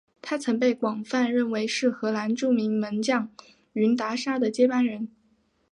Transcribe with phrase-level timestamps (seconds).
[0.19, 3.29] 他曾被广泛认为是荷兰著名门将
[3.73, 5.07] 云达沙的接班人。